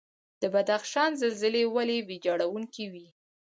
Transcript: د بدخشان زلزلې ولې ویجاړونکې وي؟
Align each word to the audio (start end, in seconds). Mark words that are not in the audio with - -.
د 0.41 0.43
بدخشان 0.53 1.09
زلزلې 1.21 1.63
ولې 1.75 1.97
ویجاړونکې 2.07 2.85
وي؟ 2.93 3.07